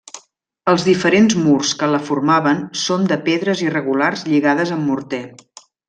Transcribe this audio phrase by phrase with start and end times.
[0.71, 5.23] Els diferents murs que la formaven són de pedres irregulars lligades amb morter.